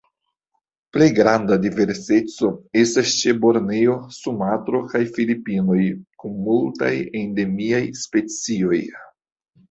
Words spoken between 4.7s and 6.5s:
kaj Filipinoj, kun